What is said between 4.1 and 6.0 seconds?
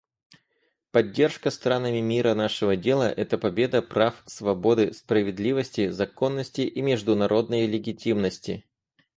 свободы, справедливости,